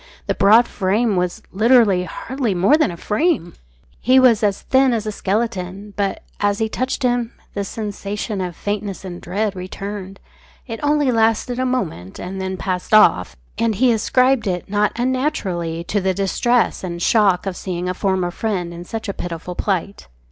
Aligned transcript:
The 0.25 0.33
broad 0.33 0.67
frame 0.67 1.15
was 1.15 1.43
literally 1.51 2.05
hardly 2.05 2.55
more 2.55 2.75
than 2.75 2.89
a 2.89 2.97
frame. 2.97 3.53
He 3.99 4.19
was 4.19 4.41
as 4.41 4.63
thin 4.63 4.93
as 4.93 5.05
a 5.05 5.11
skeleton. 5.11 5.93
But, 5.95 6.23
as 6.39 6.57
he 6.57 6.67
touched 6.69 7.03
him, 7.03 7.33
the 7.53 7.63
sensation 7.63 8.41
of 8.41 8.55
faintness 8.55 9.05
and 9.05 9.21
dread 9.21 9.55
returned. 9.55 10.19
It 10.65 10.79
only 10.81 11.11
lasted 11.11 11.59
a 11.59 11.67
moment, 11.67 12.17
and 12.19 12.41
then 12.41 12.57
passed 12.57 12.95
off, 12.95 13.35
and 13.59 13.75
he 13.75 13.91
ascribed 13.91 14.47
it 14.47 14.67
not 14.67 14.91
unnaturally 14.97 15.83
to 15.83 16.01
the 16.01 16.15
distress 16.15 16.83
and 16.83 16.99
shock 16.99 17.45
of 17.45 17.55
seeing 17.55 17.87
a 17.87 17.93
former 17.93 18.31
friend 18.31 18.73
in 18.73 18.85
such 18.85 19.07
a 19.07 19.13
pitiful 19.13 19.53
plight. 19.53 20.07